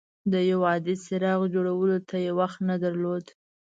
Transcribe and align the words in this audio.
د 0.31 0.33
یو 0.49 0.59
عادي 0.69 0.95
څراغ 1.05 1.41
جوړولو 1.53 1.97
ته 2.09 2.15
یې 2.25 2.31
وخت 2.39 2.59
نه 2.69 2.75
درلود. 2.83 3.25